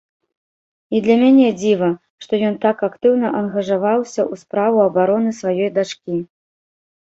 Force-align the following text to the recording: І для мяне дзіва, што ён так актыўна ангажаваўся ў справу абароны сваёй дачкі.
І 0.95 1.01
для 1.07 1.17
мяне 1.23 1.49
дзіва, 1.59 1.89
што 2.25 2.39
ён 2.47 2.55
так 2.63 2.77
актыўна 2.89 3.27
ангажаваўся 3.41 4.19
ў 4.31 4.43
справу 4.45 4.77
абароны 4.87 5.35
сваёй 5.43 5.69
дачкі. 5.79 6.19